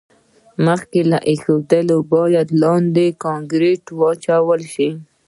[0.65, 4.89] مخکې له ایښودلو باید لاندې کانکریټ واچول شي